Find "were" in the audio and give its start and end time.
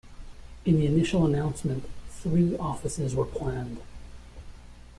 3.13-3.23